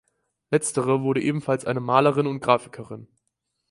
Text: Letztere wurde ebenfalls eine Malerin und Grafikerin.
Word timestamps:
Letztere 0.49 1.03
wurde 1.03 1.21
ebenfalls 1.21 1.63
eine 1.63 1.79
Malerin 1.79 2.25
und 2.25 2.39
Grafikerin. 2.39 3.07